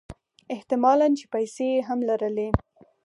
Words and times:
احت 0.53 0.69
مالًا 0.83 1.07
چې 1.17 1.25
پیسې 1.33 1.69
هم 1.87 1.99
لرلې. 2.09 2.49